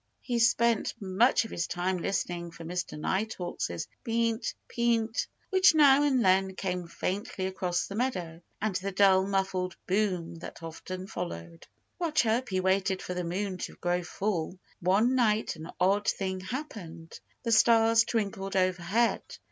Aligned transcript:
He 0.21 0.39
spent 0.39 0.95
much 0.99 1.45
of 1.45 1.51
his 1.51 1.67
time 1.67 1.97
listening 1.99 2.49
for 2.49 2.63
Mr. 2.63 2.97
Nighthawk's 2.99 3.69
Peent! 4.03 4.55
Peent! 4.67 5.27
which 5.51 5.75
now 5.75 6.01
and 6.01 6.25
then 6.25 6.55
came 6.55 6.87
faintly 6.87 7.45
across 7.45 7.85
the 7.85 7.93
meadow, 7.93 8.41
and 8.59 8.75
the 8.77 8.91
dull, 8.91 9.27
muffled 9.27 9.77
boom 9.85 10.33
that 10.39 10.63
often 10.63 11.05
followed. 11.05 11.67
While 11.99 12.13
Chirpy 12.13 12.59
waited 12.59 12.99
for 13.03 13.13
the 13.13 13.23
moon 13.23 13.59
to 13.59 13.75
grow 13.75 14.01
full, 14.01 14.57
one 14.79 15.13
night 15.13 15.55
an 15.55 15.69
odd 15.79 16.07
thing 16.07 16.39
happened. 16.39 17.19
The 17.43 17.51
stars 17.51 18.03
twinkled 18.03 18.55
overhead. 18.55 19.21